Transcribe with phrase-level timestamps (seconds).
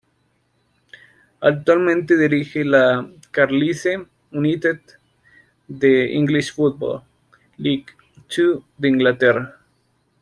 [1.41, 4.79] Actualmente dirige al Carlisle United
[5.67, 7.03] de la English Football
[7.59, 7.85] League
[8.27, 9.59] Two de Inglaterra.